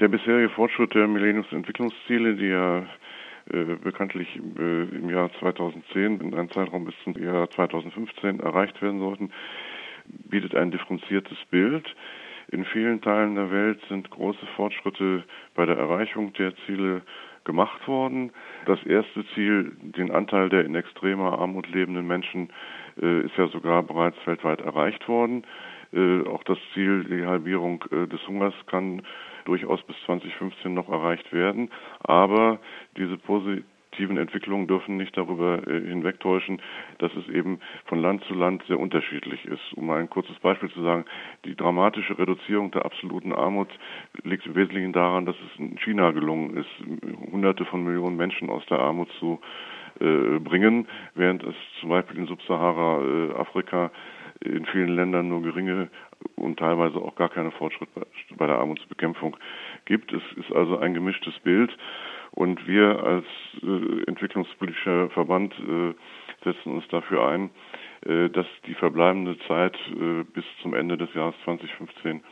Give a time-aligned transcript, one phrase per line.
[0.00, 2.86] Der bisherige Fortschritt der Millenniumsentwicklungsziele, die ja
[3.50, 9.00] äh, bekanntlich äh, im Jahr 2010 in einem Zeitraum bis zum Jahr 2015 erreicht werden
[9.00, 9.32] sollten,
[10.06, 11.84] bietet ein differenziertes Bild.
[12.52, 15.24] In vielen Teilen der Welt sind große Fortschritte
[15.56, 17.02] bei der Erreichung der Ziele
[17.42, 18.30] gemacht worden.
[18.66, 22.50] Das erste Ziel, den Anteil der in extremer Armut lebenden Menschen,
[23.02, 25.42] äh, ist ja sogar bereits weltweit erreicht worden.
[25.92, 29.02] Äh, auch das Ziel, die Halbierung äh, des Hungers kann
[29.48, 31.70] durchaus bis 2015 noch erreicht werden.
[32.00, 32.58] Aber
[32.98, 36.60] diese positiven Entwicklungen dürfen nicht darüber äh, hinwegtäuschen,
[36.98, 39.72] dass es eben von Land zu Land sehr unterschiedlich ist.
[39.74, 41.06] Um ein kurzes Beispiel zu sagen,
[41.46, 43.70] die dramatische Reduzierung der absoluten Armut
[44.22, 48.64] liegt im Wesentlichen daran, dass es in China gelungen ist, Hunderte von Millionen Menschen aus
[48.66, 49.40] der Armut zu
[50.00, 53.90] äh, bringen, während es zum Beispiel in Subsahara-Afrika äh,
[54.40, 55.88] in vielen Ländern nur geringe
[56.36, 58.06] und teilweise auch gar keine Fortschritte
[58.36, 59.36] bei der Armutsbekämpfung
[59.84, 60.12] gibt.
[60.12, 61.76] Es ist also ein gemischtes Bild
[62.32, 63.26] und wir als
[63.62, 65.94] äh, entwicklungspolitischer Verband äh,
[66.44, 67.50] setzen uns dafür ein,
[68.06, 72.22] äh, dass die verbleibende Zeit äh, bis zum Ende des Jahres 2015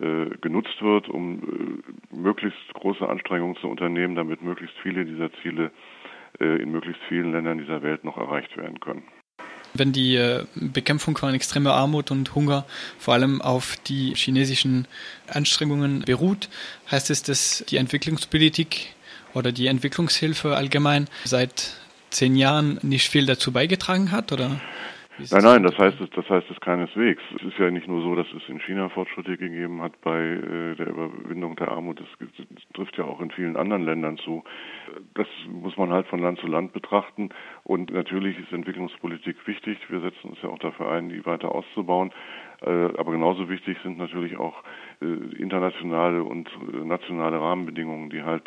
[0.00, 5.70] äh, genutzt wird, um äh, möglichst große Anstrengungen zu unternehmen, damit möglichst viele dieser Ziele
[6.38, 9.02] in möglichst vielen Ländern dieser Welt noch erreicht werden können.
[9.74, 12.66] Wenn die äh, Bekämpfung von extremer Armut und Hunger
[12.98, 14.86] vor allem auf die chinesischen
[15.28, 16.48] Anstrengungen beruht,
[16.90, 18.94] heißt es, dass die Entwicklungspolitik
[19.34, 21.72] oder die Entwicklungshilfe allgemein seit
[22.10, 24.60] zehn Jahren nicht viel dazu beigetragen hat, oder?
[25.18, 27.22] Nein, nein, das heißt es, das heißt es keineswegs.
[27.36, 30.74] Es ist ja nicht nur so, dass es in China Fortschritte gegeben hat bei äh,
[30.74, 32.00] der Überwindung der Armut.
[32.00, 34.42] Das, das trifft ja auch in vielen anderen Ländern zu.
[35.14, 37.28] Das muss man halt von Land zu Land betrachten.
[37.62, 39.78] Und natürlich ist Entwicklungspolitik wichtig.
[39.90, 42.10] Wir setzen uns ja auch dafür ein, die weiter auszubauen.
[42.64, 44.62] Äh, aber genauso wichtig sind natürlich auch
[45.00, 48.42] äh, internationale und äh, nationale Rahmenbedingungen, die halt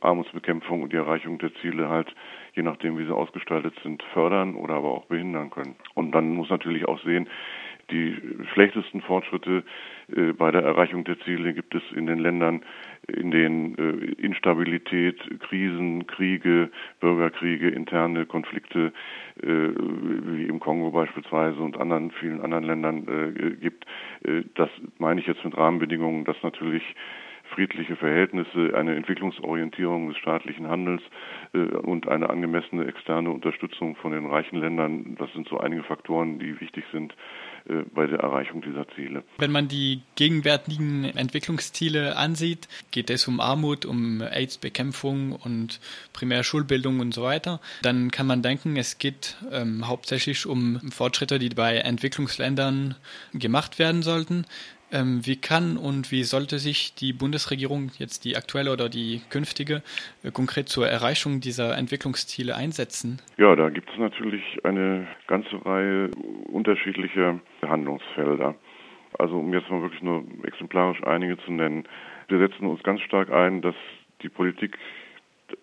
[0.00, 2.14] Armutsbekämpfung und die Erreichung der Ziele halt,
[2.54, 5.76] je nachdem wie sie ausgestaltet sind, fördern oder aber auch behindern können.
[5.94, 7.28] Und dann muss natürlich auch sehen,
[7.90, 8.16] die
[8.52, 9.62] schlechtesten Fortschritte
[10.38, 12.62] bei der Erreichung der Ziele gibt es in den Ländern,
[13.08, 16.70] in denen äh, Instabilität, Krisen, Kriege,
[17.00, 18.92] Bürgerkriege, interne Konflikte
[19.42, 23.84] äh, wie im Kongo beispielsweise und anderen vielen anderen Ländern äh, gibt.
[24.24, 26.82] Äh, das meine ich jetzt mit Rahmenbedingungen, dass natürlich
[27.52, 31.02] friedliche Verhältnisse, eine Entwicklungsorientierung des staatlichen Handels
[31.52, 35.16] äh, und eine angemessene externe Unterstützung von den reichen Ländern.
[35.18, 37.14] Das sind so einige Faktoren, die wichtig sind
[37.68, 39.22] äh, bei der Erreichung dieser Ziele.
[39.38, 45.80] Wenn man die gegenwärtigen Entwicklungsziele ansieht, geht es um Armut, um AIDS-Bekämpfung und
[46.12, 51.50] Primärschulbildung und so weiter, dann kann man denken, es geht ähm, hauptsächlich um Fortschritte, die
[51.50, 52.96] bei Entwicklungsländern
[53.32, 54.44] gemacht werden sollten.
[54.94, 59.82] Ähm, wie kann und wie sollte sich die Bundesregierung, jetzt die aktuelle oder die künftige,
[60.22, 63.20] äh, konkret zur Erreichung dieser Entwicklungsziele einsetzen?
[63.36, 66.10] Ja, da gibt es natürlich eine ganze Reihe
[66.46, 68.54] unterschiedlicher Handlungsfelder.
[69.18, 71.88] Also um jetzt mal wirklich nur exemplarisch einige zu nennen.
[72.28, 73.74] Wir setzen uns ganz stark ein, dass
[74.22, 74.78] die Politik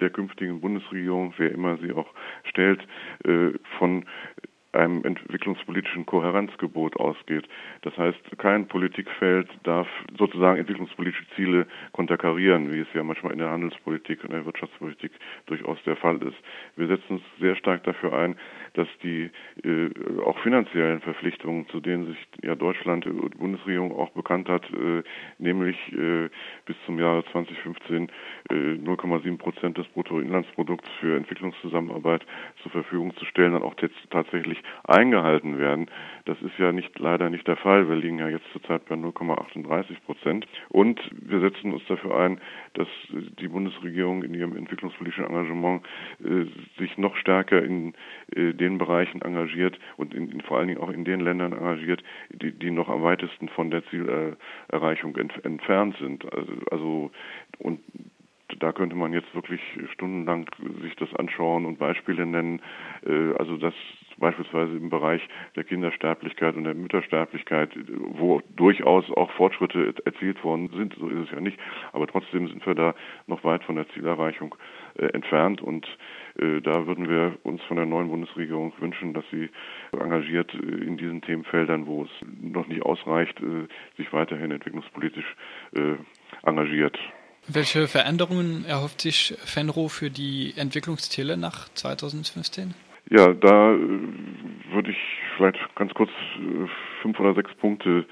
[0.00, 2.08] der künftigen Bundesregierung, wer immer sie auch
[2.44, 2.80] stellt,
[3.24, 4.04] äh, von
[4.74, 7.48] einem entwicklungspolitischen Kohärenzgebot ausgeht.
[7.82, 13.50] Das heißt, kein Politikfeld darf sozusagen entwicklungspolitische Ziele konterkarieren, wie es ja manchmal in der
[13.50, 15.12] Handelspolitik und der Wirtschaftspolitik
[15.46, 16.36] durchaus der Fall ist.
[16.76, 18.36] Wir setzen uns sehr stark dafür ein,
[18.74, 19.30] dass die
[19.64, 19.90] äh,
[20.24, 25.02] auch finanziellen Verpflichtungen, zu denen sich ja Deutschland und die Bundesregierung auch bekannt hat, äh,
[25.38, 26.28] nämlich äh,
[26.66, 28.10] bis zum Jahre 2015
[28.50, 32.26] 0,7 äh, Prozent des Bruttoinlandsprodukts für Entwicklungszusammenarbeit
[32.62, 33.74] zur Verfügung zu stellen, dann auch
[34.10, 35.90] tatsächlich eingehalten werden.
[36.26, 37.88] Das ist ja nicht leider nicht der Fall.
[37.88, 40.46] Wir liegen ja jetzt zurzeit bei 0,38 Prozent.
[40.70, 42.40] Und wir setzen uns dafür ein,
[42.74, 45.84] dass die Bundesregierung in ihrem entwicklungspolitischen Engagement
[46.24, 46.46] äh,
[46.78, 47.94] sich noch stärker in
[48.34, 52.02] äh, den Bereichen engagiert und in, in, vor allen Dingen auch in den Ländern engagiert,
[52.30, 56.24] die, die noch am weitesten von der Zielerreichung ent, entfernt sind.
[56.32, 57.10] Also, also
[57.58, 57.80] und
[58.60, 59.60] da könnte man jetzt wirklich
[59.92, 60.48] stundenlang
[60.82, 62.60] sich das anschauen und Beispiele nennen.
[63.06, 63.74] Äh, also das
[64.24, 65.20] beispielsweise im Bereich
[65.54, 71.30] der Kindersterblichkeit und der Müttersterblichkeit, wo durchaus auch Fortschritte erzielt worden sind, so ist es
[71.30, 71.58] ja nicht,
[71.92, 72.94] aber trotzdem sind wir da
[73.26, 74.54] noch weit von der Zielerreichung
[74.96, 75.86] äh, entfernt und
[76.38, 79.50] äh, da würden wir uns von der neuen Bundesregierung wünschen, dass sie
[79.92, 82.10] engagiert äh, in diesen Themenfeldern, wo es
[82.40, 83.38] noch nicht ausreicht,
[83.98, 85.36] sich weiterhin entwicklungspolitisch
[86.42, 86.98] engagiert.
[87.46, 92.74] Welche Veränderungen erhofft sich Fenro für die Entwicklungsziele nach 2015?
[93.14, 93.78] Ja, da äh,
[94.72, 94.98] würde ich
[95.36, 96.66] vielleicht ganz kurz äh,
[97.00, 98.06] fünf oder sechs Punkte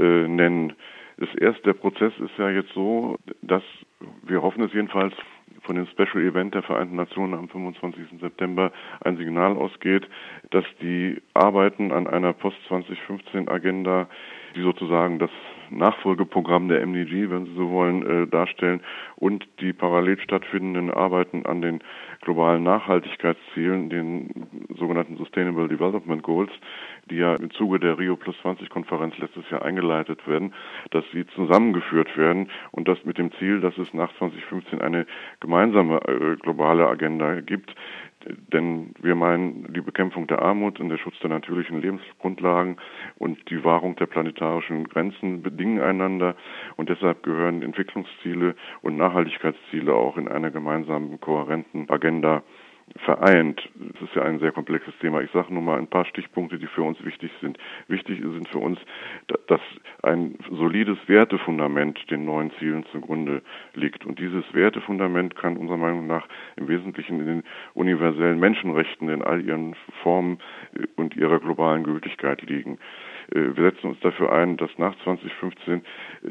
[0.00, 0.72] äh, nennen.
[1.18, 3.62] Das erste, der Prozess ist ja jetzt so, dass
[4.22, 5.12] wir hoffen es jedenfalls
[5.64, 8.18] von dem Special Event der Vereinten Nationen am 25.
[8.18, 8.72] September
[9.02, 10.08] ein Signal ausgeht,
[10.52, 14.08] dass die Arbeiten an einer Post-2015 Agenda,
[14.56, 15.30] die sozusagen das
[15.76, 18.80] Nachfolgeprogramm der MDG, wenn Sie so wollen, äh, darstellen
[19.16, 21.80] und die parallel stattfindenden Arbeiten an den
[22.20, 26.50] globalen Nachhaltigkeitszielen, den sogenannten Sustainable Development Goals,
[27.10, 30.54] die ja im Zuge der Rio Plus 20 Konferenz letztes Jahr eingeleitet werden,
[30.90, 35.06] dass sie zusammengeführt werden und das mit dem Ziel, dass es nach 2015 eine
[35.40, 37.74] gemeinsame äh, globale Agenda gibt,
[38.52, 42.76] denn wir meinen die Bekämpfung der Armut und der Schutz der natürlichen Lebensgrundlagen
[43.16, 46.36] und die Wahrung der planetarischen Grenzen bedingen einander.
[46.76, 52.42] Und deshalb gehören Entwicklungsziele und Nachhaltigkeitsziele auch in einer gemeinsamen, kohärenten Agenda
[53.04, 53.60] vereint.
[53.94, 55.20] Es ist ja ein sehr komplexes Thema.
[55.20, 57.58] Ich sage nur mal ein paar Stichpunkte, die für uns wichtig sind.
[57.88, 58.78] Wichtig sind für uns,
[59.46, 59.60] dass
[60.02, 63.42] ein solides Wertefundament den neuen Zielen zugrunde
[63.74, 64.04] liegt.
[64.04, 66.26] Und dieses Wertefundament kann unserer Meinung nach
[66.56, 67.42] im Wesentlichen in den
[67.74, 70.38] universellen Menschenrechten in all ihren Formen
[70.96, 72.78] und ihrer globalen Gültigkeit liegen.
[73.32, 75.82] Äh, wir setzen uns dafür ein, dass nach 2015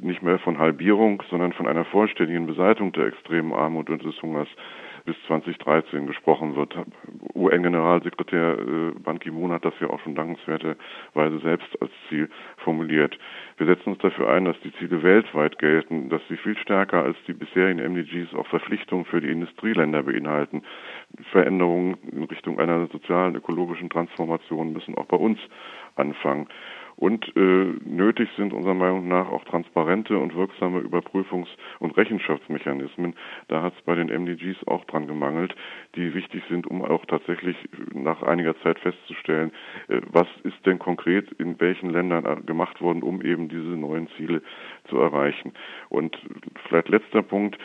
[0.00, 4.48] nicht mehr von Halbierung, sondern von einer vollständigen Beseitigung der extremen Armut und des Hungers
[5.08, 6.76] bis 2013 gesprochen wird.
[7.34, 12.28] UN-Generalsekretär äh, Ban Ki-moon hat das ja auch schon dankenswerterweise selbst als Ziel
[12.58, 13.18] formuliert.
[13.56, 17.16] Wir setzen uns dafür ein, dass die Ziele weltweit gelten, dass sie viel stärker als
[17.26, 20.62] die bisherigen MDGs auch Verpflichtungen für die Industrieländer beinhalten.
[21.32, 25.38] Veränderungen in Richtung einer sozialen, ökologischen Transformation müssen auch bei uns
[25.96, 26.48] anfangen.
[26.98, 33.14] Und äh, nötig sind unserer Meinung nach auch transparente und wirksame Überprüfungs- und Rechenschaftsmechanismen.
[33.46, 35.54] Da hat es bei den MDGs auch dran gemangelt,
[35.94, 37.56] die wichtig sind, um auch tatsächlich
[37.94, 39.52] nach einiger Zeit festzustellen,
[39.86, 44.08] äh, was ist denn konkret in welchen Ländern äh, gemacht worden, um eben diese neuen
[44.16, 44.42] Ziele
[44.88, 45.52] zu erreichen.
[45.90, 46.18] Und
[46.68, 47.58] vielleicht letzter Punkt.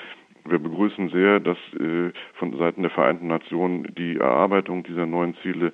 [0.45, 5.67] Wir begrüßen sehr, dass äh, von Seiten der Vereinten Nationen die Erarbeitung dieser neuen Ziele
[5.67, 5.71] äh,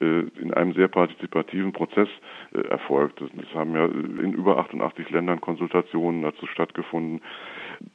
[0.00, 2.08] in einem sehr partizipativen Prozess
[2.54, 3.20] äh, erfolgt.
[3.20, 7.22] Es haben ja in über 88 Ländern Konsultationen dazu stattgefunden.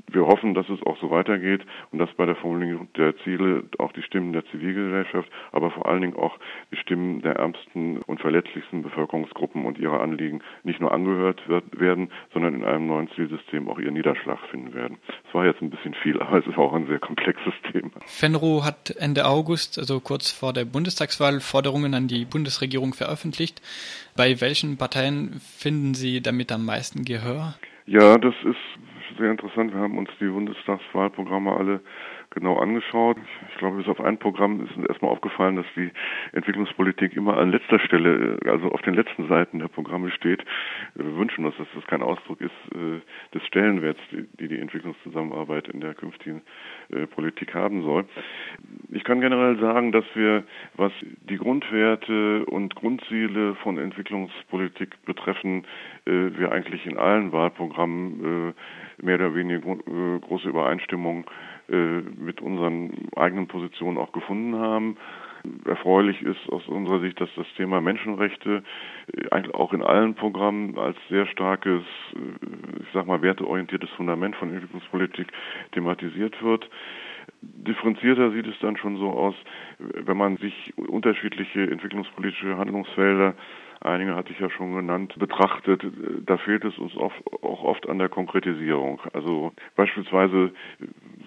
[0.07, 1.61] Wir hoffen, dass es auch so weitergeht
[1.91, 6.01] und dass bei der Formulierung der Ziele auch die Stimmen der Zivilgesellschaft, aber vor allen
[6.01, 6.37] Dingen auch
[6.71, 12.55] die Stimmen der ärmsten und verletzlichsten Bevölkerungsgruppen und ihre Anliegen nicht nur angehört werden, sondern
[12.55, 14.97] in einem neuen Zielsystem auch ihren Niederschlag finden werden.
[15.27, 17.91] Es war jetzt ein bisschen viel, aber es ist auch ein sehr komplexes Thema.
[18.05, 23.61] Fenro hat Ende August, also kurz vor der Bundestagswahl, Forderungen an die Bundesregierung veröffentlicht.
[24.15, 27.55] Bei welchen Parteien finden Sie damit am meisten Gehör?
[27.85, 28.57] Ja, das ist
[29.21, 29.73] sehr interessant.
[29.73, 31.81] Wir haben uns die Bundestagswahlprogramme alle
[32.31, 33.17] genau angeschaut.
[33.49, 35.91] Ich glaube, bis auf ein Programm ist uns erstmal aufgefallen, dass die
[36.31, 40.43] Entwicklungspolitik immer an letzter Stelle, also auf den letzten Seiten der Programme steht.
[40.95, 43.01] Wir wünschen uns, dass das kein Ausdruck ist äh,
[43.33, 46.41] des Stellenwerts, die die Entwicklungszusammenarbeit in der künftigen
[46.89, 48.05] äh, Politik haben soll.
[48.91, 50.43] Ich kann generell sagen, dass wir,
[50.75, 50.93] was
[51.29, 55.65] die Grundwerte und Grundziele von Entwicklungspolitik betreffen,
[56.05, 58.53] äh, wir eigentlich in allen Wahlprogrammen
[59.01, 59.77] mehr oder weniger
[60.19, 61.25] große Übereinstimmung
[61.69, 64.97] äh, mit unseren eigenen Positionen auch gefunden haben.
[65.65, 68.63] Erfreulich ist aus unserer Sicht, dass das Thema Menschenrechte
[69.13, 71.83] äh, eigentlich auch in allen Programmen als sehr starkes,
[72.13, 75.27] äh, ich sag mal, werteorientiertes Fundament von Entwicklungspolitik
[75.71, 76.69] thematisiert wird.
[77.41, 79.35] Differenzierter sieht es dann schon so aus,
[79.79, 83.35] wenn man sich unterschiedliche entwicklungspolitische Handlungsfelder
[83.81, 85.83] einige hatte ich ja schon genannt, betrachtet,
[86.25, 88.99] da fehlt es uns oft, auch oft an der Konkretisierung.
[89.13, 90.51] Also beispielsweise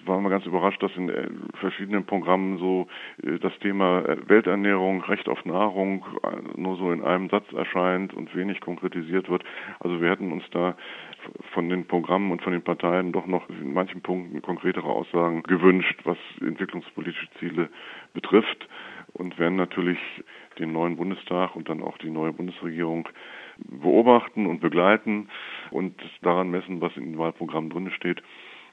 [0.05, 1.27] waren wir ganz überrascht, dass in äh,
[1.59, 2.87] verschiedenen Programmen so
[3.23, 6.05] äh, das Thema äh, Welternährung, Recht auf Nahrung
[6.55, 9.43] nur so in einem Satz erscheint und wenig konkretisiert wird.
[9.79, 10.75] Also wir hätten uns da
[11.53, 15.99] von den Programmen und von den Parteien doch noch in manchen Punkten konkretere Aussagen gewünscht,
[16.03, 17.69] was entwicklungspolitische Ziele
[18.13, 18.67] betrifft
[19.13, 19.99] und werden natürlich
[20.59, 23.07] den neuen Bundestag und dann auch die neue Bundesregierung
[23.57, 25.29] beobachten und begleiten
[25.71, 28.21] und daran messen, was in den Wahlprogrammen drin steht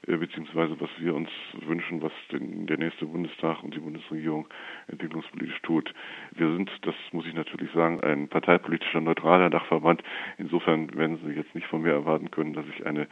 [0.07, 1.29] äh, beziehungsweise was wir uns
[1.65, 4.47] wünschen, was der nächste Bundestag und die Bundesregierung
[4.87, 5.93] entwicklungspolitisch tut.
[6.31, 10.03] Wir sind, das muss ich natürlich sagen, ein parteipolitischer neutraler Dachverband.
[10.37, 13.07] Insofern werden Sie jetzt nicht von mir erwarten können, dass ich eine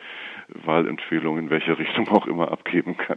[0.49, 3.07] Wahlempfehlung in welcher Richtung auch immer abgeben kann.